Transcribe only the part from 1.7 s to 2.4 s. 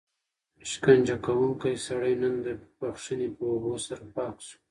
سړی نن